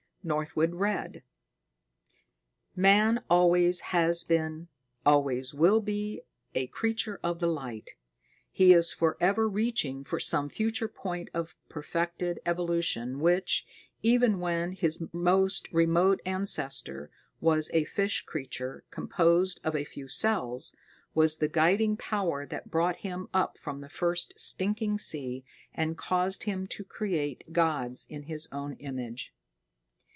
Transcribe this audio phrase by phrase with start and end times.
[0.23, 1.23] Northwood read:
[2.75, 4.67] Man always has been,
[5.03, 6.21] always will be
[6.53, 7.95] a creature of the light.
[8.51, 13.65] He is forever reaching for some future point of perfected evolution which,
[14.03, 17.09] even when his most remote ancestor
[17.39, 20.75] was a fish creature composed of a few cells,
[21.15, 25.43] was the guiding power that brought him up from the first stinking sea
[25.73, 29.33] and caused him to create gods in his own image.